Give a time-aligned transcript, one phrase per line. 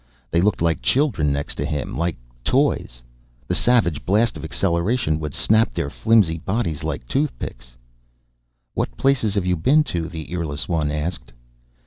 [0.31, 3.03] They looked like children next to him, like toys.
[3.47, 7.77] The savage blast of acceleration would snap their flimsy bodies like toothpicks.
[8.73, 11.33] "What places have you been to?" the earless one asked.